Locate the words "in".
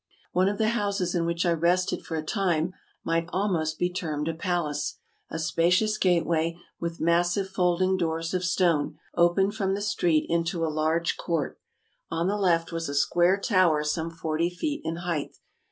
1.13-1.27, 14.83-14.95